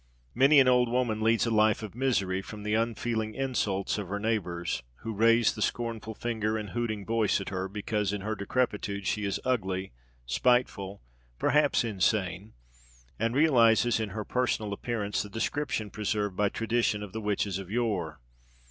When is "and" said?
6.57-6.71, 13.19-13.35